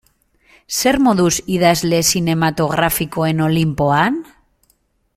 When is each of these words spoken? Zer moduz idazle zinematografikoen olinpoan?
Zer 0.77 0.97
moduz 1.07 1.33
idazle 1.57 1.99
zinematografikoen 2.15 3.45
olinpoan? 3.49 4.19